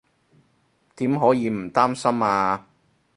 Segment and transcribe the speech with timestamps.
[0.95, 2.65] 點可以唔擔心啊